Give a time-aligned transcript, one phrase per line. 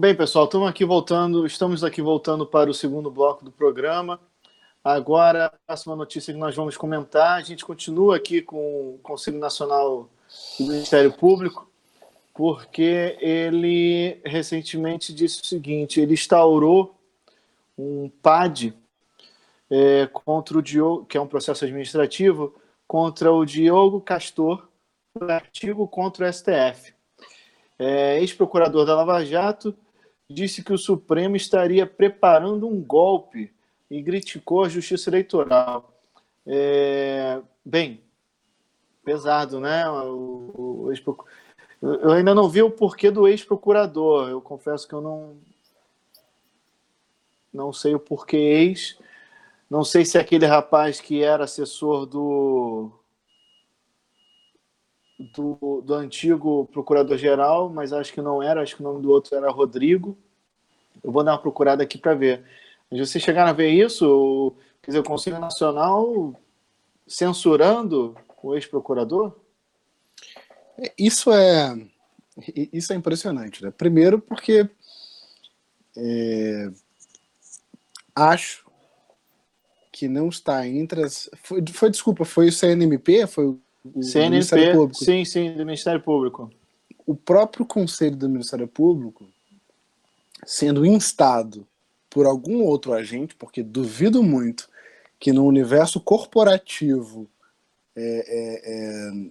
[0.00, 4.18] Bem, pessoal, estamos aqui voltando, estamos aqui voltando para o segundo bloco do programa.
[4.82, 9.38] Agora, a próxima notícia que nós vamos comentar, a gente continua aqui com o Conselho
[9.38, 10.08] Nacional
[10.58, 11.70] do Ministério Público,
[12.32, 16.98] porque ele recentemente disse o seguinte: ele instaurou
[17.76, 18.72] um PAD
[19.68, 22.54] é, contra o Diogo, que é um processo administrativo,
[22.88, 24.66] contra o Diogo Castor,
[25.12, 26.94] por artigo contra o STF.
[27.78, 29.76] É, Ex-procurador da Lava Jato
[30.30, 33.52] disse que o Supremo estaria preparando um golpe
[33.90, 35.92] e criticou a Justiça Eleitoral.
[36.46, 38.00] É, bem,
[39.04, 39.88] pesado, né?
[39.90, 40.92] O, o
[41.82, 44.28] eu ainda não vi o porquê do ex-procurador.
[44.28, 45.36] Eu confesso que eu não
[47.52, 48.96] não sei o porquê ex.
[49.68, 52.92] Não sei se é aquele rapaz que era assessor do
[55.34, 59.36] do, do antigo procurador-geral, mas acho que não era, acho que o nome do outro
[59.36, 60.16] era Rodrigo.
[61.02, 62.42] Eu vou dar uma procurada aqui para ver.
[62.90, 64.54] Mas vocês chegaram a ver isso?
[64.82, 66.34] Quer dizer, o Conselho Nacional
[67.06, 69.36] censurando o ex-procurador?
[70.96, 71.76] Isso é
[72.72, 73.70] isso é impressionante, né?
[73.70, 74.68] Primeiro porque
[75.96, 76.70] é,
[78.14, 78.64] acho
[79.92, 81.28] que não está entre as.
[81.42, 83.26] Foi, foi, desculpa, foi o CNMP?
[83.26, 83.60] Foi o
[84.02, 85.04] CNMP, Público?
[85.04, 86.50] Sim, sim, do Ministério Público.
[87.06, 89.26] O próprio Conselho do Ministério Público,
[90.44, 91.66] sendo instado
[92.08, 94.68] por algum outro agente, porque duvido muito
[95.18, 97.28] que no universo corporativo,
[97.94, 99.30] é, é, é,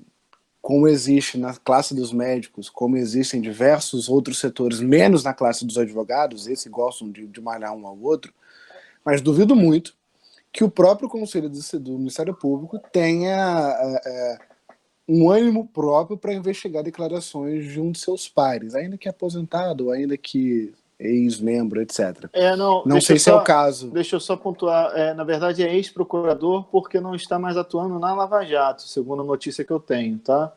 [0.61, 5.77] como existe na classe dos médicos, como existem diversos outros setores, menos na classe dos
[5.77, 8.33] advogados, esses gostam de, de malhar um ao outro,
[9.03, 9.95] mas duvido muito
[10.51, 14.37] que o próprio Conselho do, do Ministério Público tenha é, é
[15.07, 20.15] um ânimo próprio para investigar declarações de um de seus pares, ainda que aposentado, ainda
[20.15, 22.29] que ex-membro, etc.
[22.33, 23.89] É, não, não sei se só, é o caso.
[23.89, 24.91] Deixa eu só pontuar.
[24.95, 29.25] É, na verdade, é ex-procurador porque não está mais atuando na Lava Jato, segundo a
[29.25, 30.53] notícia que eu tenho, tá?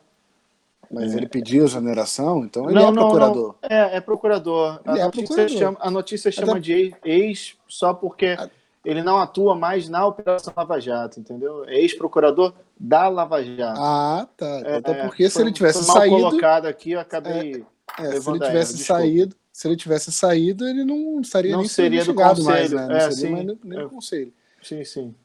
[0.91, 1.17] Mas é.
[1.17, 3.55] ele pediu exoneração, então ele não, é procurador.
[3.63, 4.81] Não, É, é procurador.
[4.85, 5.57] A, é notícia procurador.
[5.57, 8.35] Chama, a notícia chama de ex só porque
[8.83, 11.63] ele não atua mais na Operação Lava Jato, entendeu?
[11.65, 13.79] É ex-procurador da Lava Jato.
[13.79, 14.61] Ah, tá.
[14.65, 16.15] É, Até porque se ele tivesse mal saído.
[16.15, 17.65] colocado aqui, eu acabei.
[17.97, 21.69] É, é se ele tivesse saído, se ele tivesse saído, ele não estaria não nem
[21.69, 22.87] seria do conselho, mais, né?
[22.87, 24.33] Não é, seria sim, mais nem do conselho.
[24.61, 25.15] Sim, sim.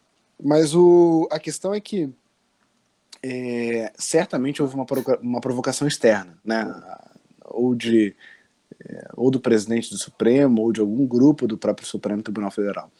[0.40, 2.08] Mas o, a questão é que
[3.22, 4.86] é, certamente houve uma,
[5.20, 6.72] uma provocação externa, né?
[7.44, 8.14] Ou de
[8.84, 12.90] é, ou do presidente do Supremo, ou de algum grupo do próprio Supremo Tribunal Federal.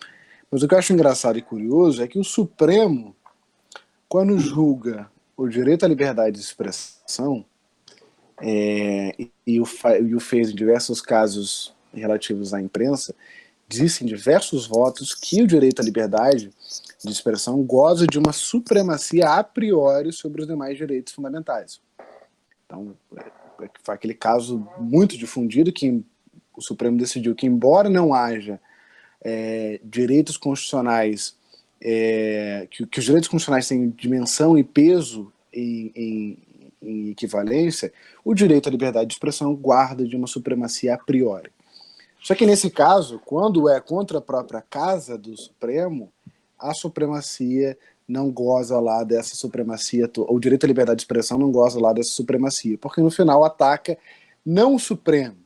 [0.51, 3.15] Mas o que eu acho engraçado e curioso é que o Supremo,
[4.09, 7.45] quando julga o direito à liberdade de expressão,
[8.41, 9.15] é,
[9.47, 9.65] e, o,
[10.01, 13.15] e o fez em diversos casos relativos à imprensa,
[13.69, 16.51] disse em diversos votos que o direito à liberdade
[17.05, 21.81] de expressão goza de uma supremacia a priori sobre os demais direitos fundamentais.
[22.65, 23.25] Então, é,
[23.83, 26.03] foi aquele caso muito difundido que
[26.57, 28.59] o Supremo decidiu que, embora não haja
[29.23, 31.37] é, direitos constitucionais,
[31.81, 36.39] é, que, que, os direitos constitucionais têm dimensão e peso em, em,
[36.83, 37.93] em, equivalência,
[38.25, 41.51] o direito à liberdade de expressão guarda de uma supremacia a priori.
[42.21, 46.13] Só que nesse caso, quando é contra a própria casa do Supremo,
[46.59, 51.79] a supremacia não goza lá dessa supremacia, o direito à liberdade de expressão não goza
[51.79, 53.99] lá dessa supremacia, porque no final ataca
[54.45, 55.37] não o Supremo,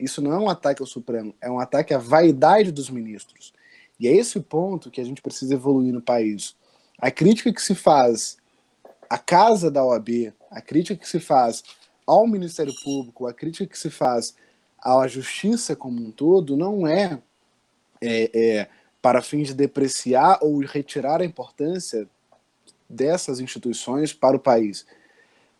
[0.00, 3.52] isso não é um ataque ao Supremo, é um ataque à vaidade dos ministros.
[3.98, 6.56] E é esse ponto que a gente precisa evoluir no país.
[6.98, 8.38] A crítica que se faz
[9.08, 11.62] à casa da OAB, a crítica que se faz
[12.06, 14.34] ao Ministério Público, a crítica que se faz
[14.82, 17.20] à justiça como um todo, não é,
[18.00, 18.68] é, é
[19.02, 22.08] para fins de depreciar ou retirar a importância
[22.88, 24.86] dessas instituições para o país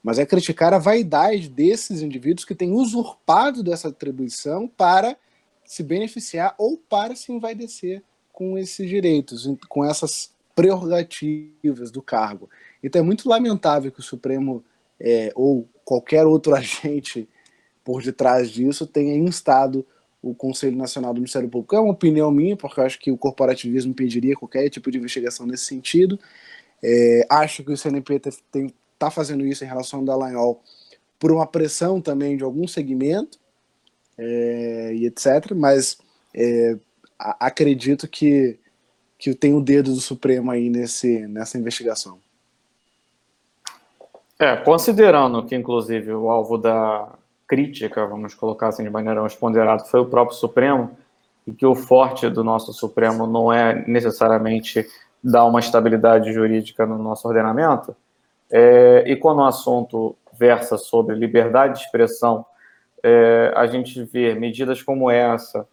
[0.03, 5.17] mas é criticar a vaidade desses indivíduos que têm usurpado dessa atribuição para
[5.65, 8.03] se beneficiar ou para se envaidecer
[8.33, 12.49] com esses direitos, com essas prerrogativas do cargo.
[12.83, 14.65] Então é muito lamentável que o Supremo
[14.99, 17.29] é, ou qualquer outro agente
[17.85, 19.87] por detrás disso tenha instado
[20.23, 21.75] o Conselho Nacional do Ministério Público.
[21.75, 25.47] É uma opinião minha, porque eu acho que o corporativismo impediria qualquer tipo de investigação
[25.47, 26.19] nesse sentido.
[26.83, 28.21] É, acho que o CNP
[28.51, 30.63] tem, está fazendo isso em relação ao Dallagnol
[31.19, 33.39] por uma pressão também de algum segmento
[34.19, 35.55] é, e etc.
[35.57, 35.99] Mas
[36.35, 36.77] é,
[37.19, 38.59] a, acredito que,
[39.19, 42.19] que tem o dedo do Supremo aí nesse, nessa investigação.
[44.39, 47.13] É, considerando que, inclusive, o alvo da
[47.47, 50.97] crítica, vamos colocar assim de maneira mais ponderada, foi o próprio Supremo,
[51.47, 54.87] e que o forte do nosso Supremo não é necessariamente
[55.23, 57.95] dar uma estabilidade jurídica no nosso ordenamento,
[58.51, 62.45] é, e quando o assunto versa sobre liberdade de expressão,
[63.03, 65.67] é, a gente vê medidas como essa,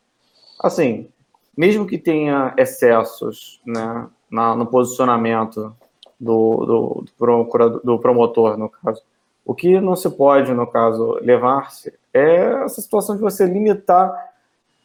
[0.61, 1.09] assim,
[1.55, 5.75] mesmo que tenha excessos né, na, no posicionamento
[6.19, 9.01] do, do, do, do promotor, no caso,
[9.45, 14.13] o que não se pode, no caso, levar-se é essa situação de você limitar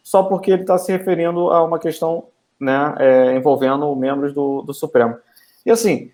[0.02, 2.24] só porque ele está se referindo a uma questão
[2.60, 5.16] né, é, envolvendo membros do, do Supremo.
[5.64, 6.10] E assim,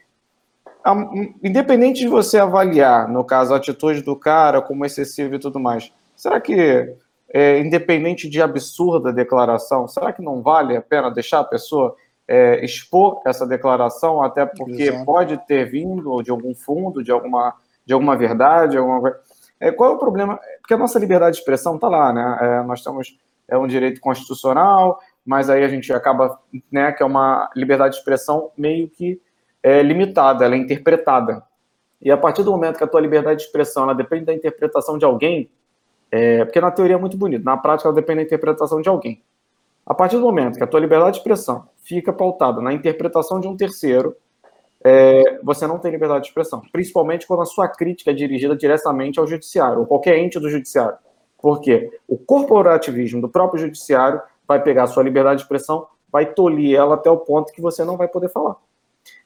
[1.42, 5.92] independente de você avaliar, no caso, a atitude do cara como excessiva e tudo mais,
[6.16, 6.94] será que,
[7.30, 11.94] é, independente de absurda declaração, será que não vale a pena deixar a pessoa
[12.26, 15.04] é, expor essa declaração, até porque Exato.
[15.04, 17.54] pode ter vindo de algum fundo, de alguma,
[17.84, 19.14] de alguma verdade, alguma
[19.60, 20.38] é, qual é o problema?
[20.60, 22.38] Porque a nossa liberdade de expressão está lá, né?
[22.40, 26.38] É, nós temos é um direito constitucional, mas aí a gente acaba,
[26.70, 29.20] né, que é uma liberdade de expressão meio que
[29.62, 31.42] é, limitada, ela é interpretada.
[32.00, 34.96] E a partir do momento que a tua liberdade de expressão ela depende da interpretação
[34.96, 35.50] de alguém,
[36.10, 39.22] é, porque na teoria é muito bonito, na prática ela depende da interpretação de alguém.
[39.84, 43.48] A partir do momento que a tua liberdade de expressão fica pautada na interpretação de
[43.48, 44.14] um terceiro,
[44.84, 49.18] é, você não tem liberdade de expressão, principalmente quando a sua crítica é dirigida diretamente
[49.18, 50.96] ao judiciário, ou qualquer ente do judiciário.
[51.40, 56.76] Porque o corporativismo do próprio judiciário vai pegar a sua liberdade de expressão, vai tolir
[56.76, 58.56] ela até o ponto que você não vai poder falar.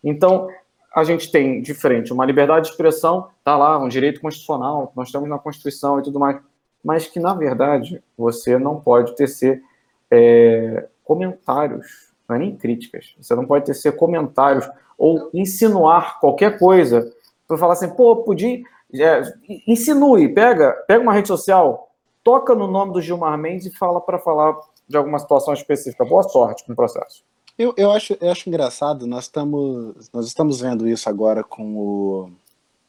[0.03, 0.49] Então,
[0.95, 5.11] a gente tem de frente uma liberdade de expressão, tá lá, um direito constitucional, nós
[5.11, 6.41] temos na Constituição e tudo mais,
[6.85, 9.63] mas que, na verdade, você não pode tecer
[10.11, 14.69] é, comentários, não é nem críticas, você não pode tecer comentários
[14.99, 17.11] ou insinuar qualquer coisa
[17.49, 18.63] para falar assim, pô, podia.
[18.95, 19.23] É,
[19.67, 21.91] insinue, pega, pega uma rede social,
[22.23, 24.55] toca no nome do Gilmar Mendes e fala para falar
[24.87, 26.05] de alguma situação específica.
[26.05, 27.25] Boa sorte com o processo.
[27.59, 32.31] Eu, eu, acho, eu acho engraçado, nós estamos, nós estamos vendo isso agora com o,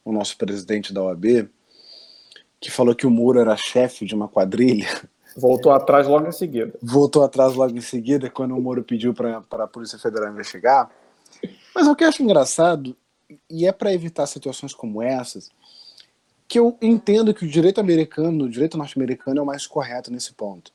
[0.05, 1.49] o nosso presidente da OAB,
[2.59, 4.87] que falou que o Muro era chefe de uma quadrilha.
[5.35, 6.73] Voltou atrás logo em seguida.
[6.81, 10.89] Voltou atrás logo em seguida, quando o Moro pediu para a Polícia Federal investigar.
[11.75, 12.95] Mas o que eu acho engraçado,
[13.49, 15.49] e é para evitar situações como essas,
[16.47, 20.33] que eu entendo que o direito americano, o direito norte-americano é o mais correto nesse
[20.33, 20.71] ponto.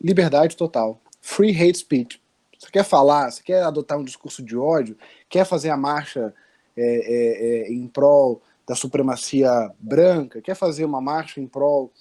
[0.00, 1.00] Liberdade total.
[1.22, 2.20] Free hate speech.
[2.64, 4.96] Você quer falar, você quer adotar um discurso de ódio,
[5.28, 6.34] quer fazer a marcha
[6.74, 11.92] é, é, é, em prol da supremacia branca, quer fazer uma marcha em prol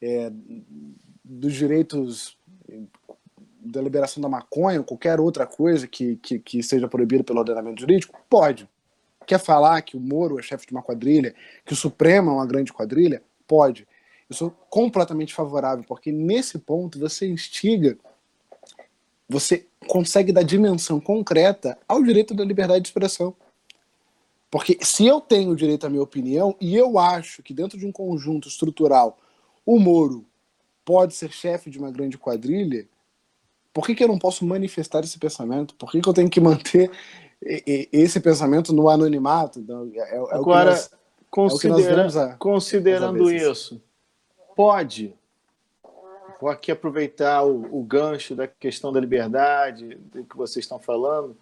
[0.00, 0.30] é,
[1.24, 2.36] dos direitos
[3.62, 7.80] da liberação da maconha, ou qualquer outra coisa que, que, que seja proibida pelo ordenamento
[7.80, 8.68] jurídico, pode.
[9.26, 11.34] Quer falar que o Moro é chefe de uma quadrilha,
[11.64, 13.22] que o Supremo é uma grande quadrilha?
[13.48, 13.88] Pode.
[14.28, 17.96] Eu sou completamente favorável, porque nesse ponto você instiga,
[19.30, 23.34] você consegue dar dimensão concreta ao direito da liberdade de expressão.
[24.50, 27.86] Porque se eu tenho o direito à minha opinião, e eu acho que dentro de
[27.86, 29.16] um conjunto estrutural
[29.64, 30.26] o Moro
[30.84, 32.86] pode ser chefe de uma grande quadrilha,
[33.72, 35.74] por que, que eu não posso manifestar esse pensamento?
[35.76, 36.90] Por que, que eu tenho que manter
[37.42, 39.60] esse pensamento no anonimato.
[39.60, 40.90] Então, é, é Agora, nós,
[41.30, 43.80] considera é considerando isso,
[44.54, 45.14] pode.
[46.40, 51.36] Vou aqui aproveitar o, o gancho da questão da liberdade do que vocês estão falando.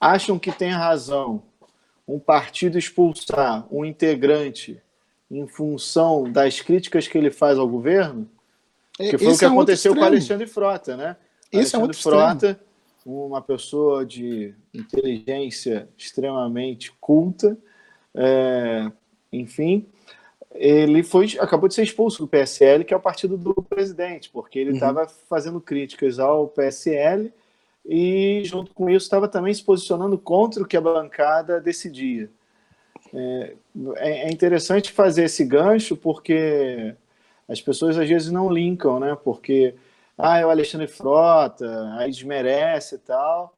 [0.00, 1.42] Acham que tem razão
[2.06, 4.80] um partido expulsar um integrante
[5.30, 8.28] em função das críticas que ele faz ao governo?
[8.96, 11.16] Que foi Esse o que é aconteceu com o Alexandre Frota, né?
[11.50, 12.64] Esse Alexandre é Frota extremo
[13.04, 17.56] uma pessoa de inteligência extremamente culta,
[18.14, 18.90] é,
[19.32, 19.86] enfim,
[20.54, 24.58] ele foi acabou de ser expulso do PSL, que é o partido do presidente, porque
[24.58, 25.08] ele estava uhum.
[25.28, 27.32] fazendo críticas ao PSL
[27.84, 32.30] e, junto com isso, estava também se posicionando contra o que a bancada decidia.
[33.12, 33.54] É,
[33.96, 36.94] é, é interessante fazer esse gancho porque
[37.48, 39.16] as pessoas às vezes não linkam, né?
[39.22, 39.74] Porque
[40.16, 43.54] ah, é o Alexandre Frota, aí desmerece e tal.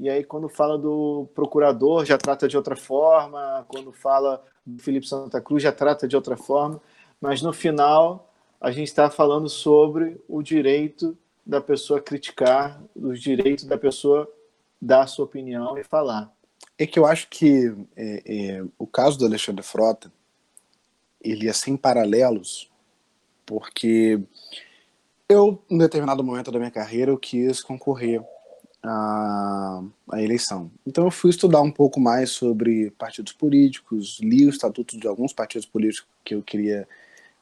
[0.00, 3.66] E aí, quando fala do procurador, já trata de outra forma.
[3.68, 6.80] Quando fala do Felipe Santa Cruz, já trata de outra forma.
[7.20, 13.64] Mas no final, a gente está falando sobre o direito da pessoa criticar, os direitos
[13.64, 14.26] da pessoa
[14.80, 16.32] dar a sua opinião e falar.
[16.78, 20.10] É que eu acho que é, é, o caso do Alexandre Frota
[21.20, 22.70] ele é sem paralelos,
[23.44, 24.18] porque
[25.28, 28.22] eu, em determinado momento da minha carreira, eu quis concorrer
[28.82, 30.70] à, à eleição.
[30.86, 35.32] Então eu fui estudar um pouco mais sobre partidos políticos, li o estatuto de alguns
[35.32, 36.88] partidos políticos que eu queria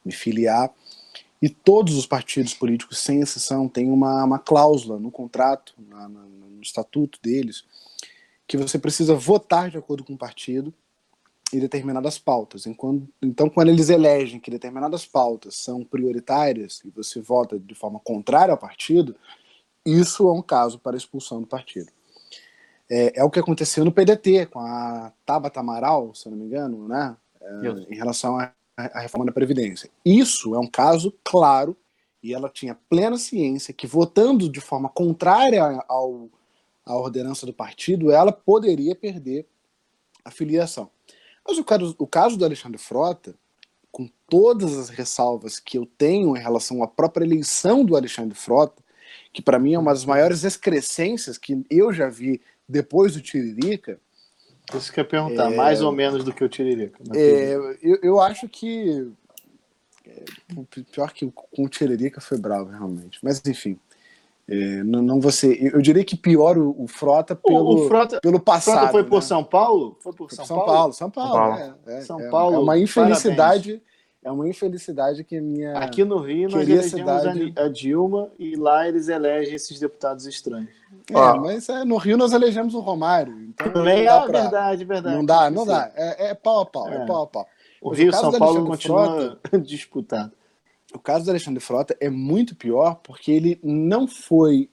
[0.04, 0.71] me filiar.
[1.40, 6.21] E todos os partidos políticos, sem exceção, têm uma, uma cláusula no contrato, na, na,
[6.21, 7.64] no estatuto deles,
[8.47, 10.75] que você precisa votar de acordo com o partido
[11.52, 12.66] em determinadas pautas.
[12.66, 18.52] Então, quando eles elegem que determinadas pautas são prioritárias e você vota de forma contrária
[18.52, 19.14] ao partido,
[19.92, 21.90] isso é um caso para expulsão do partido.
[22.90, 26.47] É, é o que aconteceu no PDT, com a Tabata Amaral, se eu não me
[26.47, 27.16] engano, né?
[27.40, 29.90] É, em relação à, à reforma da Previdência.
[30.04, 31.76] Isso é um caso claro
[32.23, 36.28] e ela tinha plena ciência que votando de forma contrária ao,
[36.85, 39.47] à ordenança do partido, ela poderia perder
[40.25, 40.90] a filiação.
[41.47, 43.35] Mas o caso, o caso do Alexandre Frota,
[43.90, 48.83] com todas as ressalvas que eu tenho em relação à própria eleição do Alexandre Frota,
[49.33, 53.99] que para mim é uma das maiores excrescências que eu já vi depois do Tiririca.
[54.75, 55.57] Isso que eu ia perguntar, é...
[55.57, 56.99] mais ou menos do que o Tiririca.
[57.15, 59.11] É, eu, eu acho que.
[60.07, 60.25] É,
[60.93, 63.19] pior que com o Tiririca foi bravo, realmente.
[63.23, 63.79] Mas enfim.
[64.51, 68.41] É, não, não você, eu diria que pior o, o Frota pelo, o, Frota, pelo
[68.41, 68.79] passado.
[68.79, 69.21] Frota foi por né?
[69.21, 69.99] São Paulo?
[70.01, 70.73] Foi por São, São Paulo?
[70.73, 70.93] Paulo?
[70.95, 71.77] São Paulo, São Paulo.
[71.87, 72.57] É, é, São é, Paulo.
[72.57, 73.73] É uma infelicidade.
[73.73, 73.98] Parabéns.
[74.25, 75.79] É uma infelicidade que minha.
[75.79, 77.53] Aqui no Rio nós elegemos cidade...
[77.57, 80.71] a Dilma e lá eles elegem esses deputados estranhos.
[81.11, 83.41] É, Ó, mas é, no Rio nós elegemos o Romário.
[83.41, 84.41] Então também é pra...
[84.43, 85.17] verdade, verdade.
[85.17, 85.93] Não dá, não dá.
[85.95, 87.47] É, é pau a pau, é, pau a pau.
[87.81, 90.33] O Rio São Paulo continua Frota, disputado.
[90.93, 94.69] O caso do Alexandre Frota é muito pior porque ele não foi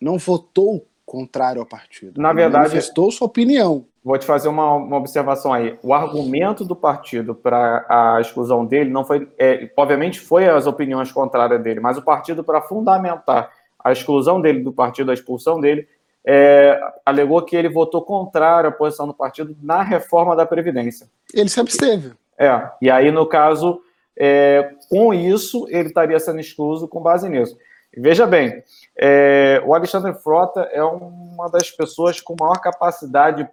[0.00, 2.18] não votou contrário ao partido.
[2.18, 3.84] Na verdade, manifestou sua opinião.
[4.02, 5.78] Vou te fazer uma, uma observação aí.
[5.82, 11.12] O argumento do partido para a exclusão dele não foi, é, obviamente, foi as opiniões
[11.12, 15.86] contrárias dele, mas o partido para fundamentar a exclusão dele do partido, a expulsão dele,
[16.24, 21.06] é, alegou que ele votou contrário à posição do partido na reforma da previdência.
[21.34, 22.12] Ele se absteve.
[22.38, 22.70] É.
[22.80, 23.82] E aí, no caso,
[24.16, 27.58] é, com isso, ele estaria sendo excluso com base nisso.
[27.96, 28.62] Veja bem,
[28.96, 33.50] é, o Alexandre Frota é uma das pessoas com maior capacidade de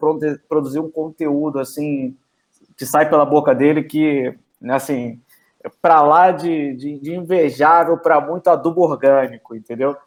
[0.48, 2.16] produzir um conteúdo assim
[2.78, 5.20] que sai pela boca dele que, né, assim,
[5.82, 9.98] para lá de, de, de invejável para muito adubo orgânico, entendeu?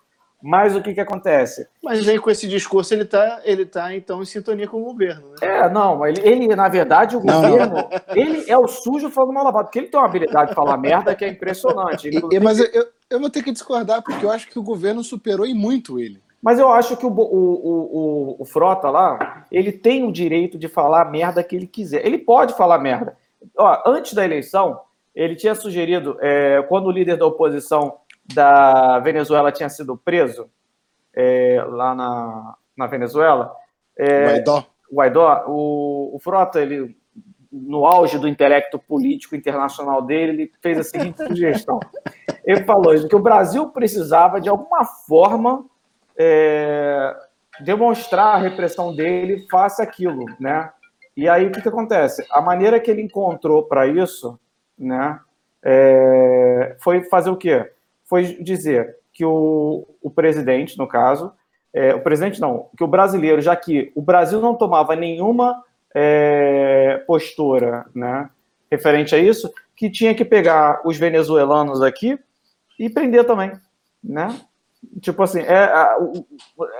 [0.43, 1.69] Mas o que, que acontece?
[1.81, 5.29] Mas aí com esse discurso ele está ele tá, então em sintonia com o governo.
[5.31, 5.37] Né?
[5.41, 9.67] É, não, ele, ele na verdade, o governo, ele é o sujo falando mal lavado,
[9.67, 12.11] porque ele tem uma habilidade de falar merda que é impressionante.
[12.11, 15.47] E, mas eu, eu vou ter que discordar, porque eu acho que o governo superou
[15.47, 16.21] e muito ele.
[16.40, 20.66] Mas eu acho que o, o, o, o, Frota lá, ele tem o direito de
[20.66, 22.04] falar a merda que ele quiser.
[22.04, 23.16] Ele pode falar merda.
[23.57, 24.81] Ó, antes da eleição,
[25.14, 27.99] ele tinha sugerido, é, quando o líder da oposição
[28.35, 30.50] da Venezuela tinha sido preso
[31.14, 33.54] é, lá na, na Venezuela.
[33.97, 34.64] É, Guaidó.
[34.92, 36.97] Guaidó, o, o Frota, ele,
[37.52, 41.78] no auge do intelecto político internacional dele, ele fez a seguinte sugestão.
[42.44, 45.64] Ele falou que o Brasil precisava, de alguma forma,
[46.16, 47.14] é,
[47.61, 50.71] demonstrar a repressão dele face aquilo, né?
[51.16, 52.26] E aí o que, que acontece?
[52.30, 54.40] A maneira que ele encontrou para isso,
[54.78, 55.21] né,
[55.62, 57.71] é, foi fazer o quê?
[58.12, 61.32] foi dizer que o, o presidente, no caso,
[61.73, 66.51] é, o presidente não, que o brasileiro, já que o Brasil não tomava nenhuma é,
[67.12, 68.31] postura né,
[68.71, 72.19] referente a isso, que tinha que pegar os venezuelanos aqui
[72.78, 73.52] e prender também,
[74.02, 74.35] né?
[75.02, 75.71] Tipo assim, é,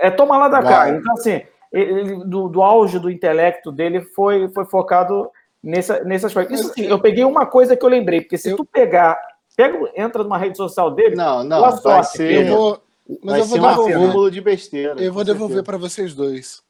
[0.00, 0.72] é tomar lá da Vai.
[0.72, 0.88] cá.
[0.88, 5.30] Então, assim, ele, do, do, auge do intelecto dele foi, foi focado
[5.62, 6.54] nessa, nesse aspecto.
[6.54, 8.56] Isso sim, eu peguei uma coisa que eu lembrei, porque se eu...
[8.56, 9.18] tu pegar
[9.54, 11.14] Pega, entra numa rede social dele.
[11.14, 11.60] Não, não.
[11.60, 12.82] Vai sorte, ser, eu vou,
[13.22, 13.98] mas vai eu vou ser devolver.
[13.98, 14.94] um acúmulo de besteira.
[14.98, 16.62] Eu vou devolver para vocês dois.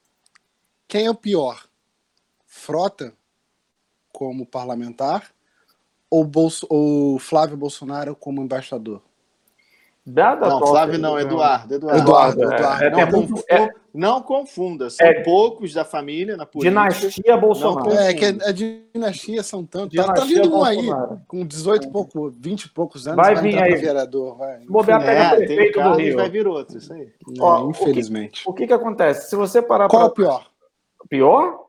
[0.88, 1.62] Quem é o pior?
[2.45, 3.14] Frota
[4.12, 5.31] como parlamentar
[6.11, 9.00] ou, Bolso, ou Flávio Bolsonaro como embaixador?
[10.04, 11.76] Dada não, Flávio não, Eduardo.
[11.76, 12.85] Eduardo, Eduardo, Eduardo.
[12.85, 16.88] É, não, é, confunda, é, não, confunda, são é, poucos da família na política.
[16.88, 17.92] Dinastia Bolsonaro.
[17.92, 19.97] É, que a, dinastia são tantos.
[19.97, 20.88] Tá, tá vindo um aí,
[21.28, 23.76] com 18 e pouco, 20 e poucos anos, vai, vai vir aí.
[23.76, 24.37] vereador.
[24.37, 24.59] Vai.
[24.66, 26.16] Bobear é, prefeito do Rio.
[26.16, 27.09] vai vir outro, isso aí.
[27.38, 28.42] Ó, infelizmente.
[28.42, 29.31] O que, o que, que acontece?
[29.31, 30.25] Se você parar Qual pra...
[30.25, 30.47] é o pior?
[31.09, 31.66] Pior?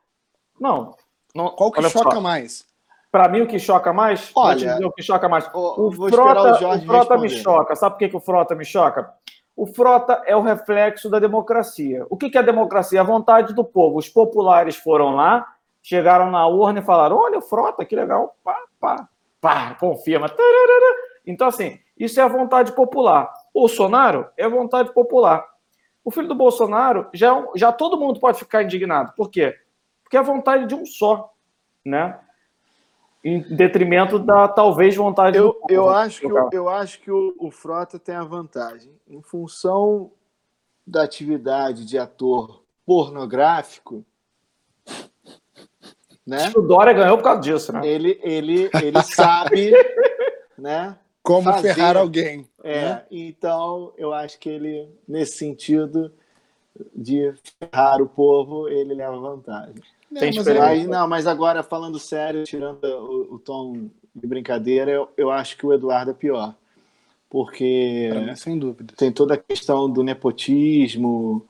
[0.59, 0.95] Não.
[1.33, 2.21] Não Qual que choca só.
[2.21, 2.65] mais?
[3.11, 5.47] Para mim, o que choca mais, Olha, o que choca mais.
[5.53, 7.75] O, o Frota, o, o Frota me choca.
[7.75, 9.13] Sabe por que, que o Frota me choca?
[9.55, 12.05] O Frota é o reflexo da democracia.
[12.09, 12.99] O que, que é a democracia?
[13.01, 13.99] A vontade do povo.
[13.99, 15.45] Os populares foram lá,
[15.81, 18.35] chegaram na urna e falaram: olha, o Frota, que legal.
[18.43, 19.07] Pá, pá,
[19.39, 20.27] pá, confirma.
[21.25, 23.31] Então, assim, isso é a vontade popular.
[23.53, 25.45] Bolsonaro é a vontade popular.
[26.03, 29.13] O filho do Bolsonaro, já, é já todo mundo pode ficar indignado.
[29.15, 29.55] Por quê?
[30.13, 31.33] Porque é a vontade de um só,
[31.83, 32.19] né?
[33.23, 35.73] em detrimento da talvez vontade eu, do.
[35.73, 38.91] Eu acho que, eu, eu acho que o, o Frota tem a vantagem.
[39.07, 40.11] Em função
[40.85, 44.05] da atividade de ator pornográfico,
[46.27, 46.51] né?
[46.55, 47.87] O Dória ganhou por causa disso, né?
[47.87, 49.71] Ele, ele, ele sabe,
[50.55, 50.95] né?
[51.23, 51.73] Como fazer.
[51.73, 52.47] ferrar alguém.
[52.63, 53.05] É, né?
[53.09, 56.13] então eu acho que ele, nesse sentido
[56.93, 59.81] de ferrar o povo, ele leva vantagem.
[60.19, 60.47] Tem mas.
[60.47, 65.57] Aí, não, mas agora, falando sério, tirando o, o tom de brincadeira, eu, eu acho
[65.57, 66.55] que o Eduardo é pior.
[67.29, 68.93] Porque mim, sem dúvida.
[68.95, 71.43] tem toda a questão do nepotismo,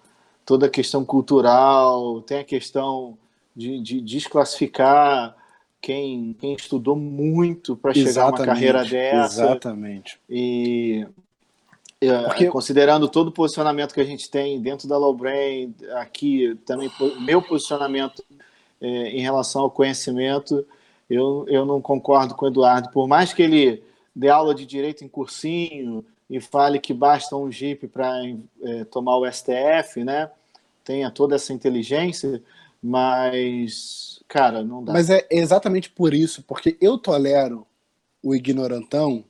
[0.45, 3.17] toda a questão cultural, tem a questão
[3.53, 5.35] de, de desclassificar
[5.81, 9.43] quem, quem estudou muito para chegar a uma carreira dessa.
[9.43, 10.17] Exatamente.
[10.29, 11.05] E
[11.99, 16.57] é, Porque- considerando todo o posicionamento que a gente tem dentro da Low Brain, aqui
[16.65, 16.89] também
[17.19, 18.23] meu posicionamento
[18.83, 20.65] é, em relação ao conhecimento,
[21.09, 22.89] eu, eu não concordo com o Eduardo.
[22.89, 23.81] Por mais que ele
[24.13, 28.13] dê aula de direito em cursinho e fale que basta um Jeep para
[28.91, 30.29] tomar o STF, né?
[30.83, 32.43] Tenha toda essa inteligência,
[32.81, 34.91] mas, cara, não dá.
[34.91, 37.65] Mas é exatamente por isso, porque eu tolero
[38.21, 39.23] o ignorantão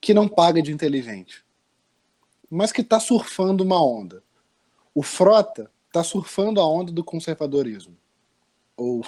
[0.00, 1.44] que não paga de inteligente,
[2.50, 4.22] mas que está surfando uma onda.
[4.94, 7.96] O Frota está surfando a onda do conservadorismo.
[8.76, 9.02] Ou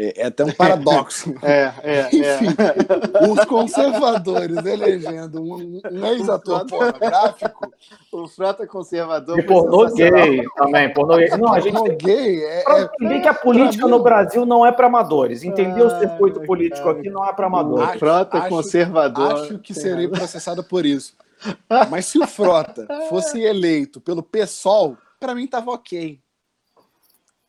[0.00, 1.34] é, é até um paradoxo.
[1.42, 3.28] É, é, é.
[3.28, 7.72] Os conservadores elegendo um, um ex-ator pornográfico,
[8.12, 9.38] O Frota conservador.
[9.38, 10.92] E pornô gay também.
[10.94, 11.28] Pornô gay.
[11.36, 14.46] Não, a gente pornô gay é, Pra é- entender que a política mim- no Brasil
[14.46, 15.42] não é para amadores.
[15.42, 17.88] Entender o circuito político aqui não é para O amadores.
[17.90, 19.32] Acho- Frota acho- conservador.
[19.32, 21.14] Acho que serei processado por isso.
[21.90, 26.20] Mas se o Frota fosse eleito pelo PSOL, pra mim tava ok.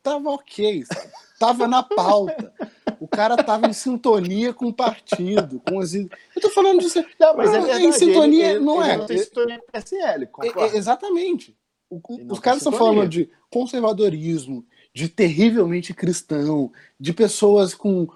[0.02, 0.84] Tava ok.
[0.86, 1.10] sabe?
[1.38, 2.52] Tava na pauta.
[2.98, 5.94] O cara tava em sintonia com o partido, com as.
[5.94, 6.08] Eu
[6.40, 7.04] tô falando disso.
[7.18, 8.96] Não, mas é Ah, verdade, em sintonia, ele- ele- não ele é.
[8.98, 10.74] Não tem sintonia com o PSL, É- concordo.
[10.74, 11.56] é- exatamente.
[11.88, 18.06] O- não os caras estão falando de conservadorismo, de terrivelmente cristão, de pessoas com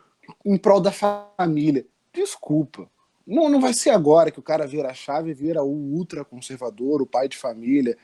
[0.45, 1.87] em prol da família.
[2.13, 2.89] Desculpa.
[3.27, 7.01] Não, não vai ser agora que o cara vira a chave e vira o ultraconservador,
[7.03, 7.97] o pai de família,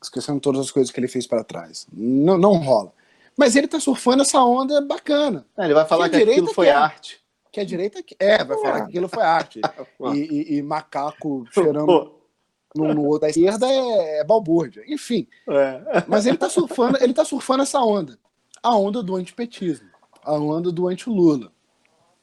[0.00, 1.86] esquecendo todas as coisas que ele fez para trás.
[1.92, 2.92] Não, não rola.
[3.40, 5.46] Mas ele tá surfando essa onda bacana.
[5.56, 6.74] Não, ele vai falar Que que, aquilo foi quer.
[6.76, 7.18] arte.
[7.50, 8.04] Que a direita.
[8.18, 9.60] É, vai falar que aquilo foi arte.
[10.14, 12.12] E, e- e macaco cheirando
[12.76, 14.82] no, no outro da esquerda é, é balbúrdia.
[14.86, 15.26] Enfim.
[15.48, 16.04] é.
[16.06, 18.18] Mas ele tá surfando, ele tá surfando essa onda.
[18.62, 19.88] A onda do antipetismo.
[20.22, 21.50] A onda do anti-Lula.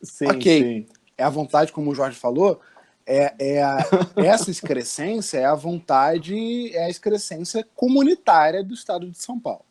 [0.04, 0.64] Sim, Ok.
[0.64, 0.88] sim.
[1.18, 2.60] É a vontade, como o Jorge falou,
[3.08, 3.78] é, é a-
[4.24, 9.66] essa excrescência é a vontade, é a excrescência comunitária do Estado de São Paulo.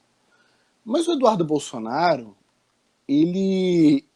[0.87, 2.37] Mas o Eduardo Bolsonaro,
[3.09, 4.07] ele,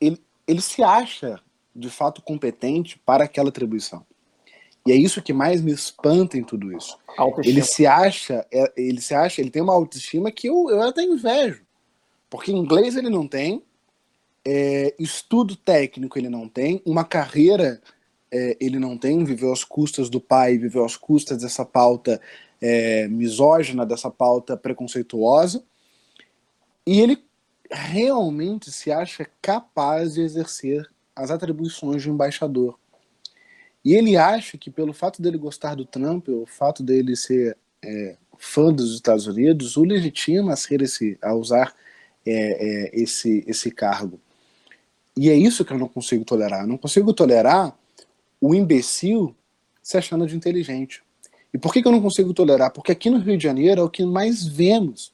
[0.00, 1.40] ele, ele se acha,
[1.74, 4.04] de fato, competente para aquela atribuição.
[4.84, 6.98] E é isso que mais me espanta em tudo isso.
[7.16, 7.54] Autoestima.
[7.56, 11.02] Ele se acha, é, ele se acha, ele tem uma autoestima que eu, eu até
[11.04, 11.62] invejo.
[12.28, 13.62] Porque inglês ele não tem,
[14.44, 17.80] é, estudo técnico ele não tem, uma carreira
[18.32, 22.20] é, ele não tem, viveu às custas do pai, viveu às custas dessa pauta
[22.60, 25.62] é, misógina, dessa pauta preconceituosa,
[26.88, 27.22] e ele
[27.70, 32.78] realmente se acha capaz de exercer as atribuições de embaixador.
[33.84, 38.16] E ele acha que pelo fato dele gostar do Trump, o fato dele ser é,
[38.38, 41.74] fã dos Estados Unidos, o legitima a ser esse, a usar
[42.24, 44.18] é, é, esse, esse cargo.
[45.14, 46.62] E é isso que eu não consigo tolerar.
[46.62, 47.78] Eu não consigo tolerar
[48.40, 49.36] o imbecil
[49.82, 51.02] se achando de inteligente.
[51.52, 52.72] E por que, que eu não consigo tolerar?
[52.72, 55.12] Porque aqui no Rio de Janeiro é o que mais vemos.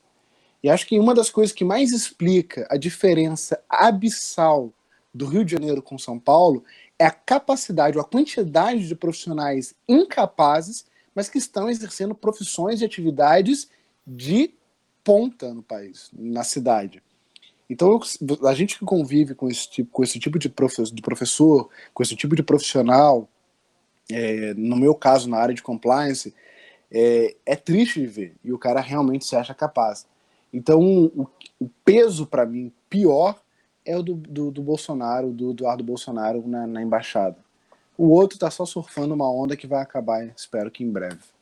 [0.65, 4.73] E acho que uma das coisas que mais explica a diferença abissal
[5.13, 6.65] do Rio de Janeiro com São Paulo
[6.99, 12.85] é a capacidade, ou a quantidade de profissionais incapazes, mas que estão exercendo profissões e
[12.87, 13.69] atividades
[14.07, 14.55] de
[15.05, 17.03] ponta no país, na cidade.
[17.69, 18.01] Então,
[18.47, 22.35] a gente que convive com esse tipo, com esse tipo de professor, com esse tipo
[22.35, 23.29] de profissional,
[24.11, 26.35] é, no meu caso, na área de compliance,
[26.91, 28.35] é, é triste de ver.
[28.43, 30.07] E o cara realmente se acha capaz.
[30.55, 31.27] Então, o,
[31.59, 33.37] o peso, para mim, pior
[33.85, 37.37] é o do, do, do Bolsonaro, do Eduardo Bolsonaro na, na embaixada.
[37.99, 41.34] O outro tá só surfando uma onda que vai acabar, espero que em breve.